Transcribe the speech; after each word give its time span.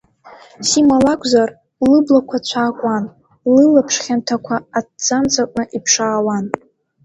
Сима 0.67 0.97
лакәзар, 1.05 1.49
лыблақәа 1.89 2.37
цәаакуан, 2.47 3.03
лылаԥш 3.53 3.95
хьанҭақәа 4.03 4.55
аҭӡамц 4.77 5.33
аҟны 5.43 5.63
иԥшаауан. 5.77 6.45